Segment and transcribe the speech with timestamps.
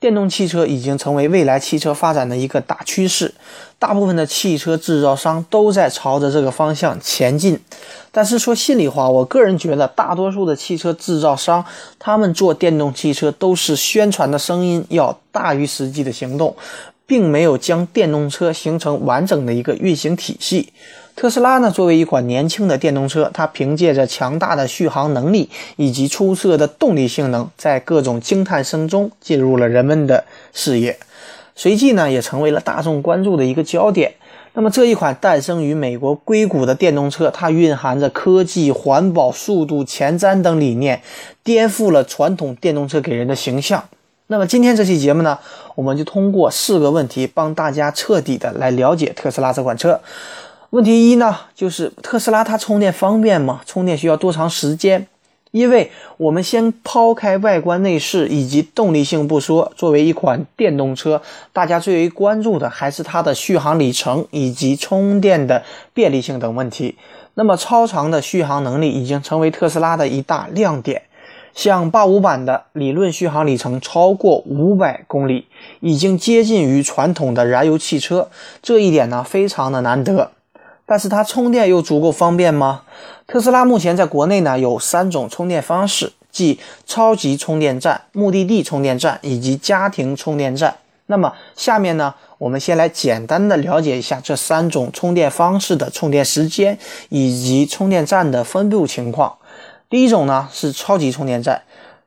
[0.00, 3.34] 电动汽车已经成为未来汽车发展的一个大趋势，
[3.80, 7.58] 大部分的汽车制造商都在朝着这个方向前进。
[8.12, 11.64] 但是说心里话，我个人觉得，大多数的汽车制造商，
[11.98, 16.56] 他们做电动汽车都是宣传的声音要大于实际的行动，
[17.04, 20.72] 并没有将电动车形成完整的一个运行体系。
[21.18, 30.96] 特斯拉呢，作为一款年轻的电动车，它凭借着强大的续航能力以及出色的动力性能，在各种惊叹声中进入了人们的视野，
[31.56, 34.12] 随即呢，也成为了大众关注的一个焦点。
[34.52, 41.02] 那么，这一款诞生于美国硅谷的电动车，它蕴含着科技、环保、速度、前瞻等理念，
[41.42, 43.82] 颠覆了传统电动车给人的形象。
[44.28, 45.36] 那么，今天这期节目呢，
[45.74, 50.00] 我们就通过四个问题，帮大家彻底的来了解特斯拉这款车。
[50.70, 53.62] 问题一呢，就是特斯拉它充电方便吗？
[53.64, 55.06] 充电需要多长时间？
[55.50, 61.22] 因为我们先抛开外观内饰以及动力性不说，作为一款电动车，
[61.54, 65.64] 大家最为关注的还是它的续航里程以及充电的
[65.94, 66.96] 便利性等问题。
[67.32, 71.04] 那么超长的续航能力已经成为特斯拉的一大亮点，
[71.54, 75.46] 像八五版的理论续航里程超过五百公里，
[75.80, 78.28] 已经接近于传统的燃油汽车，
[78.62, 80.32] 这一点呢非常的难得。
[80.88, 82.80] 但是它充电又足够方便吗？
[83.26, 90.78] 特斯拉目前在国内呢有三种充电方式，即超级充电站、目的地充电站以及家庭充电站。
[91.04, 96.78] 那么下面呢，我们先来简单的了解一下这三种充电方式的充电时间
[97.10, 99.36] 以及充电站的分布情况。
[99.90, 101.60] 第一种呢是超级充电站，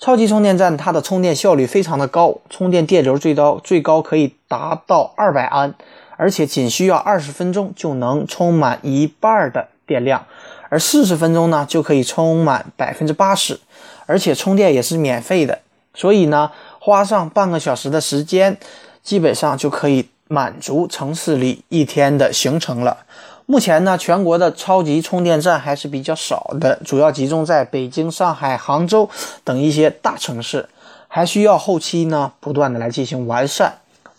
[0.00, 5.74] 超级充电站它的充电效率非常的高，充电电流最高最高可以达到二百安。
[6.16, 10.24] 而且仅需要二十分钟就能充满一半的电量，
[10.68, 13.58] 而四十分钟呢就可以充满百分之八十，
[14.06, 15.58] 而且充电也是免费的，
[15.94, 18.56] 所以呢花上半个小时的时间，
[19.02, 22.98] 基本上就可以满足城市里一天的行程了。
[23.46, 29.10] 目前呢全国的超级充电站还是比较少的，主要集中在北京、上海、杭州
[29.44, 30.66] 等一些大城市，
[31.08, 33.74] 还需要后期呢不断的来进行完善。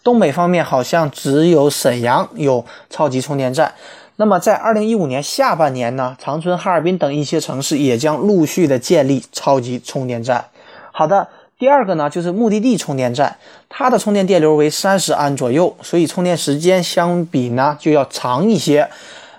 [0.06, 3.74] 东北方面好像只有沈阳有超级充电站，
[4.18, 10.46] 那么在二零一五年下半年呢，长春、哈尔滨等一些城市也将陆续的建立超级充电站。
[10.92, 11.28] 好的，
[11.58, 13.36] 第二个呢就是目的地充电站，
[13.68, 18.88] 它的充电电流为三十安左右，所以充电时间相比呢就要长一些，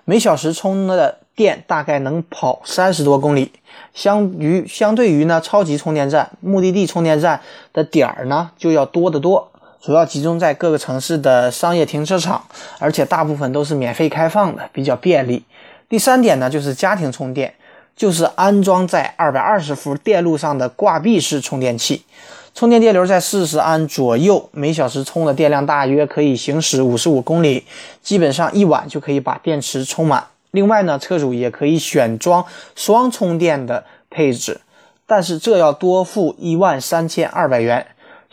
[0.04, 3.52] 每小时充的电大概能跑三十多公里，
[3.94, 7.40] 相于相对于呢超级充电站，目的地充电站
[7.72, 9.52] 的点儿呢就要多得多。
[9.86, 12.44] 主要集中在各个城市的商业停车场，
[12.80, 15.44] 而且大部分都是免费开放的，比较便利。
[15.88, 17.54] 第三点呢，就是家庭充电，
[17.94, 22.04] 就是安装在二百二十伏电路上的挂壁式充电器，
[22.52, 27.64] 充电电流在四十安左右，每小时充的电量大约可以行驶五十五公里，
[28.02, 30.26] 基本上一晚就可以把电池充满。
[30.50, 34.60] 另外呢，车主也可以选装双充电的配置，
[35.06, 37.86] 但是这要多付一万三千二百元。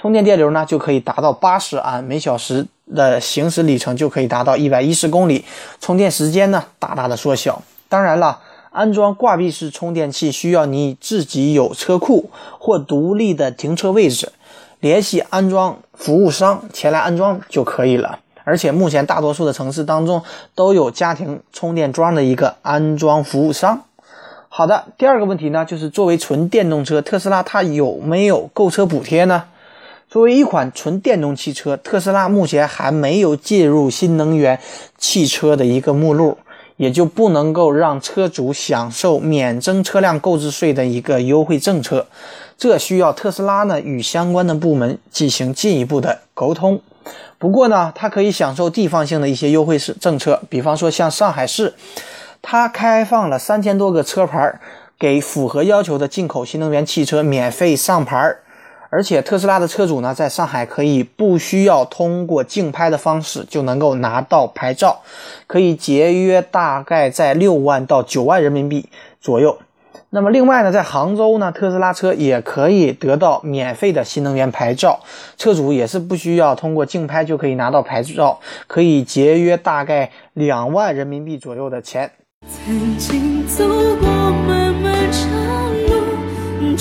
[0.03, 5.45] 充电电流呢就可以达到八十安，每小时的行驶里程就可以达到一百一十公里，
[5.79, 7.61] 充电时间呢大大的缩小。
[7.87, 8.41] 当然了，
[8.71, 14.33] 安装挂壁式充电器需要你自己有车库或独立的停车位置，
[14.81, 18.19] 联系安装服务商前来安装就可以了。
[18.43, 20.21] 而且目前大多数的城市当中
[20.53, 23.85] 都有家庭充电桩的一个安装服务商。
[24.49, 29.45] 好的，第二个问题呢就是作为纯电动车，特斯拉它有没有购车补贴呢？
[30.13, 34.59] 作为一款纯电动汽车，特斯拉目前还没有进入新能源
[34.95, 36.37] 汽车的一个目录，
[36.77, 42.05] 也就不能够让车主享受免征车辆购置税的一个优惠政策。
[42.59, 46.79] 这需要特斯拉呢与相关的部门进行进一步的沟通。
[47.39, 51.73] 不过呢，它可以享受地方性的一些优惠是政策，比方说像上海市，
[52.43, 54.59] 它开放了三千多个车牌，
[54.99, 58.35] 给符合要求的进口新能源汽车免费上牌。
[58.93, 65.01] 而且特斯拉的车主呢，在上海可以不需要通过竞拍的方式就能够拿到牌照，
[65.47, 68.87] 可以节约大概在六万到九万人民币
[69.19, 69.57] 左右。
[70.11, 74.99] 那么另外呢，在杭州呢，特斯拉车也可以得到免费的新能源牌照，
[75.39, 82.11] 车主也是不需要通过竞拍就可以拿到牌照，可以节约大概两万人民币左右的钱。
[82.47, 84.07] 曾经走过
[84.47, 85.27] 漫漫长
[85.87, 86.75] 路，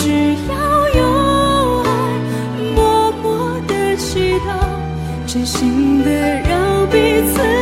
[5.32, 6.99] 真心的让彼
[7.32, 7.61] 此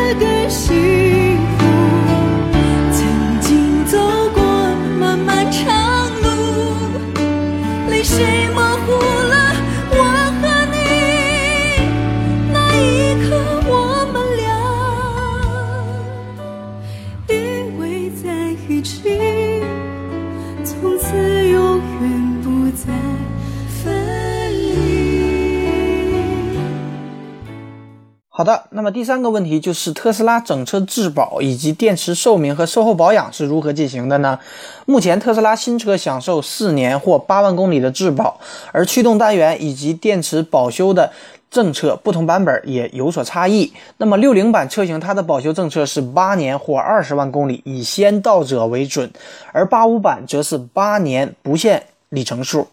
[28.80, 34.38] 那么第三个问题就是特斯拉整车质保以及电池寿命和售后保养是如何进行的呢？
[34.86, 38.40] 目前特斯拉新车享受四年或八万公里的质保，
[38.72, 41.12] 而驱动单元以及电池保修的
[41.50, 43.70] 政策不同版本也有所差异。
[43.98, 49.10] 那么六零版车型它的保修政策是八年或二十万公里，以先到者为准，
[49.52, 52.66] 而八五版则是八年不限里程数。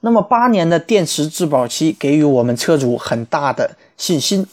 [0.00, 4.46] 那么八年的电池质保期给予我们车主很大的信心。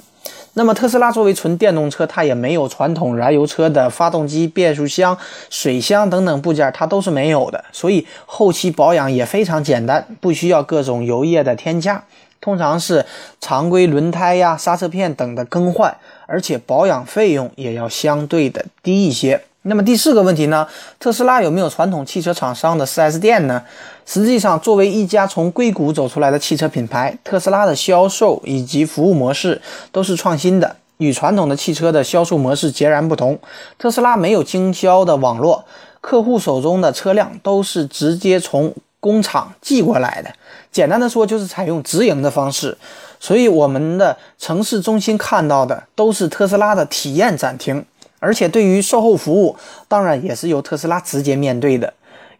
[0.53, 5.17] 那么特斯拉作为纯电动车，它也没有传统燃油车的发动机、变速箱、
[5.49, 12.03] 水箱等等部件，它都是没有的，所以后期保养也非常简单，不需要各种油液的添加，
[12.41, 13.05] 通常是
[13.39, 15.95] 常规轮胎呀、刹车片等的更换，
[16.25, 19.41] 而且保养费用也要相对的低一些。
[19.63, 20.67] 那么第四个问题呢？
[20.99, 23.61] 特斯拉有没有传统汽车厂商的 4S 店呢？
[24.07, 29.61] 实际上，作为一家从硅谷走出来的汽车品牌，特斯拉的销售以及服务模式
[29.91, 33.37] 都是创新的，与传统的汽车的销售模式截然不同。
[33.77, 35.63] 特斯拉没有经销的网络，
[36.01, 40.31] 客户手中的车辆都是直接从工厂寄过来的。
[40.71, 42.75] 简单的说，就是采用直营的方式。
[43.19, 47.85] 所以，我们的城市中心看到的都是特斯拉的体验展厅。
[48.21, 49.55] 而且对于售后服务，
[49.87, 51.91] 当然也是由特斯拉直接面对的，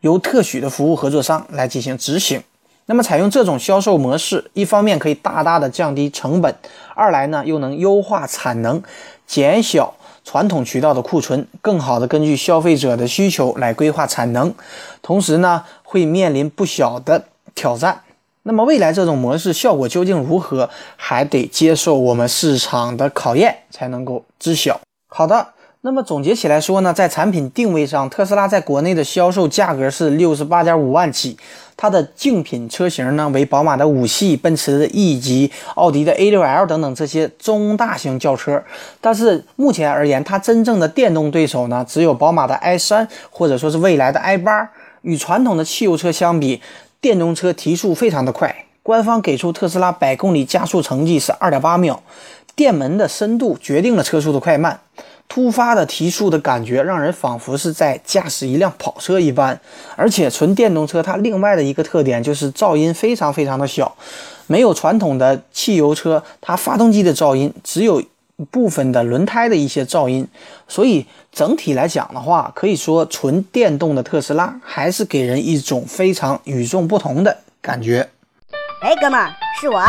[0.01, 2.43] 由特许的服务合作商来进行执行。
[2.85, 6.55] 那么采用这种销售模式，一方面可以大大的降低成本，
[6.93, 8.83] 二来呢又能优化产能，
[9.25, 14.53] 减小传统渠道的库存，更好的根据消费者的需求来规划产能，
[15.01, 17.25] 同时呢会面临不小的
[17.55, 18.03] 挑战。
[18.43, 24.79] 那么未来这种模式效果究竟如何，还得接受我们市场的考验才能够知晓。
[25.07, 25.47] 好的。
[25.83, 31.35] 那么总结起来说呢，在产品定位上，特斯拉在国内的销售价格是六十八点五万起，
[31.75, 38.63] 它的竞品车型呢为宝马的五系、奔驰的 E 级、奥迪的 A6L 等等这些中大型轿车。
[39.01, 44.67] 但是目前而言，它真正的电动对手呢，只有宝马的 i3 或者说是未来的 i8。
[45.01, 46.61] 与传统的汽油车相比，
[47.01, 52.03] 电动车提速非常的快，官方给出特斯拉百公里加速成绩是二点八秒，
[52.55, 54.79] 电门的深度决定了车速的快慢。
[55.33, 59.57] 突发的提速的感觉，让人仿佛是在驾驶一辆跑车一般。
[59.95, 63.95] 而且纯电动车它另外的一个特点就是噪音非常非常的小，
[64.47, 68.03] 没有传统的汽油车它发动机的噪音，只有
[68.51, 70.27] 部分的轮胎的一些噪音。
[70.67, 78.09] 所以整体来讲的话，可以说纯电动的特斯拉还是给人一种非常与众不同的感觉。
[78.81, 79.31] 哎，哥们儿，
[79.61, 79.81] 是我。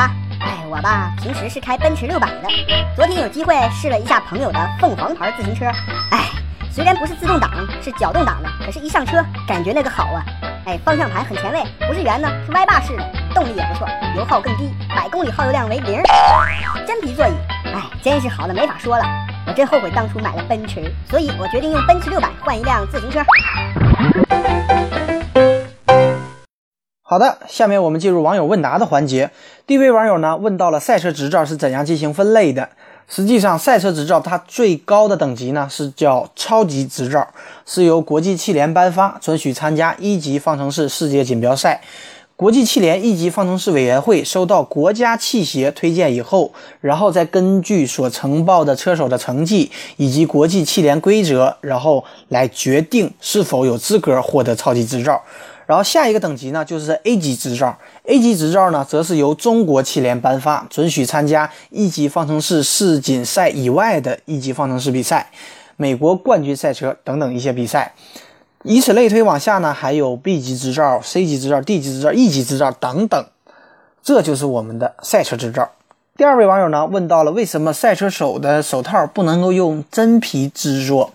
[0.73, 2.49] 我吧，平时是开奔驰六百的。
[2.97, 5.67] 昨天有机会试了一下朋友的凤凰牌自行车。
[6.11, 6.31] 哎，
[6.71, 7.51] 虽然不是自动挡，
[7.83, 10.25] 是脚动挡的，可是一上车感觉那个好啊。
[10.65, 13.87] 哎，方向盘很前卫，不是圆的，是歪把式的，动力也不错，
[14.17, 16.03] 油耗更低，百公里耗油量为零。
[16.87, 17.33] 真皮座椅，
[17.67, 19.05] 哎，真是好的没法说了。
[19.47, 23.21] 我真后悔当初买了奔驰，所以我决定用奔驰六百换一辆自行车。
[27.13, 29.31] 好的，下面我们进入网友问答的环节。
[29.67, 32.67] 第一位网友呢问到了赛车执照是怎样进行分类的。
[33.07, 37.29] 实际上，赛车执照它最高的等级呢是叫超级执照，
[37.67, 41.83] 是由国际汽联颁发，准许参加一级方程式世界锦标赛。
[42.35, 55.21] 国际汽联一级方程式委员会收到国家汽协推荐以后，然后再根据所呈报的车手的成绩以及国际汽联规则，然后来决定是否有资格获得超级执照。
[55.67, 57.79] 然后下一个等级呢，就是 A 级执照。
[58.05, 65.31] A 级执照呢，则是由中国汽联颁发，准许参加一级方程式世锦赛以外的一级方程式比赛、
[65.77, 67.95] 美国冠军赛车等等一些比赛。
[68.65, 73.27] 以此类推往下呢，还有 B 级执照、C 级执照、D 级执照、E 级执照等等。
[74.03, 75.71] 这就是我们的赛车执照。
[76.17, 81.13] 第二位网友呢，问到了为什么赛车手的手套不能够用真皮制作？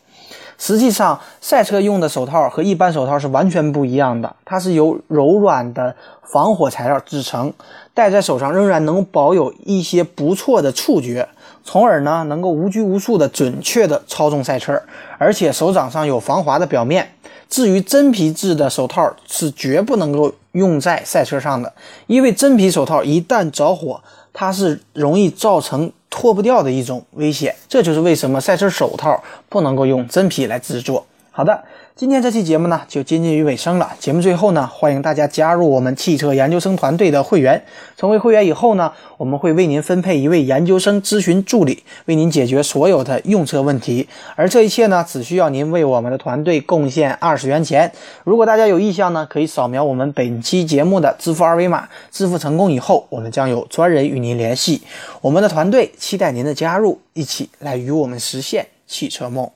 [0.57, 7.53] 实际上，赛车用的手套和一般手套是完全不一样的，它是由柔软的防火材料制成，
[7.93, 11.27] 戴在手上仍然能保有一些不错的触觉，
[11.63, 14.81] 从而呢能够无拘无束的准确的操纵赛车，
[15.19, 17.07] 而且手掌上有防滑的表面。
[17.49, 21.71] 至于真皮质的手套是绝不能够用在赛车上的，
[22.07, 24.01] 因为真皮手套一旦着火，
[24.39, 27.55] 它是容易造成脱不掉的一种危险。
[27.67, 31.03] 这就是为什么赛车手套不能够用真皮来制作。
[31.37, 31.63] 好的。
[31.95, 33.91] 今天这期节目呢就接近于尾声了。
[33.99, 37.63] 节目最后呢，欢迎大家加入我们汽车研究生团队的会员。
[37.95, 44.09] 成为会员以后呢，我们会为您分配一位研究生咨询助理，为您解决所有的用车问题。
[44.35, 47.91] 而这一切呢，只需要您为我们的团队贡献二十元钱。
[48.23, 51.87] 如果大家有意向呢，可以扫描我们本期节目的支付二维码。
[52.09, 54.81] 支付成功以后，我们将有专人与您联系。
[55.21, 59.47] 我们的团队期待您的加入，一起来与我们实现汽车梦。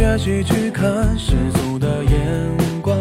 [0.00, 2.10] 学习去看世俗的眼
[2.80, 2.96] 光，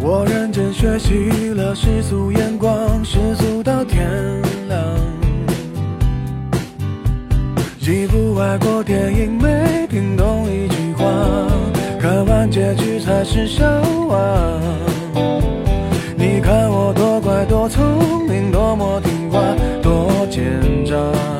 [0.00, 4.08] 我认真学习了世俗眼光，世俗到天
[4.68, 4.80] 亮。
[7.80, 11.04] 一部外国电影没听懂一句话，
[12.00, 13.66] 看完结局才是笑
[14.08, 14.60] 话。
[16.16, 19.40] 你看我多乖多聪明，多么听话，
[19.82, 20.40] 多奸
[20.86, 21.39] 诈。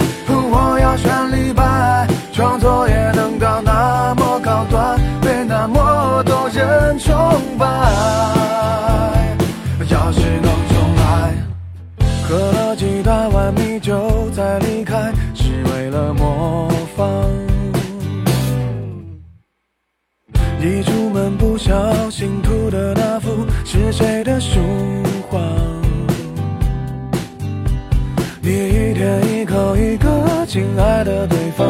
[29.21, 30.09] 一口一个
[30.47, 31.65] 亲爱的对方，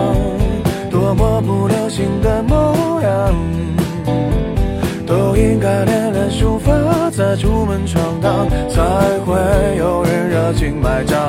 [0.90, 3.34] 多么不流行的模样。
[5.06, 6.72] 都应该练练书法，
[7.12, 8.82] 再出门闯荡，才
[9.26, 11.20] 会有人热情买账。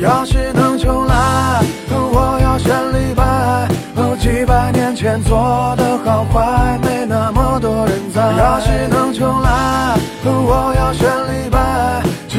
[0.00, 3.68] 要是能重来，我要选李白。
[3.96, 8.20] 哦，几百年前做的好坏，没那么多人在。
[8.20, 11.08] 要是能重来，我要选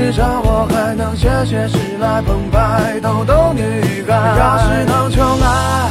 [0.01, 4.35] 至少我还能写写诗来澎湃逗逗女孩。
[4.35, 5.90] 要是能重来，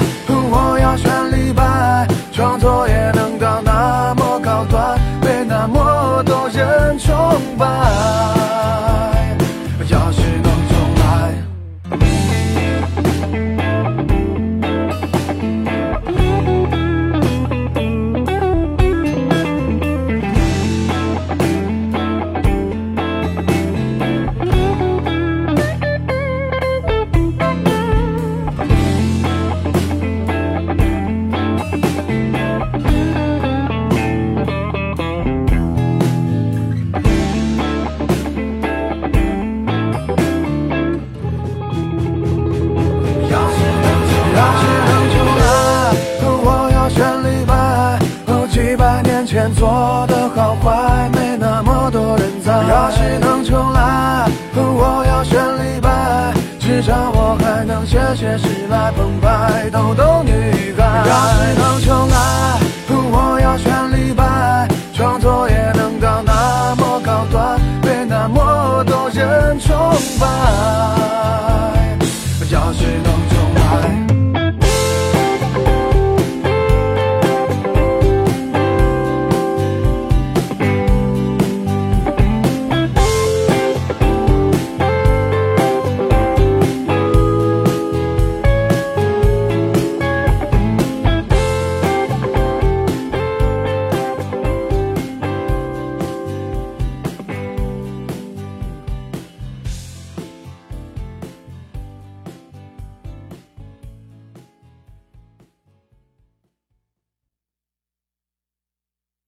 [58.10, 60.82] 还能写写诗来澎湃逗逗女孩。
[61.06, 69.76] 要是能重来，我要选李白，创作也能到那么高端，被那么多人崇
[70.18, 71.19] 拜。